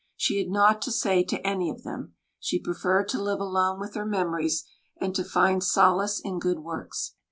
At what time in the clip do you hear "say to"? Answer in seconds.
0.91-1.45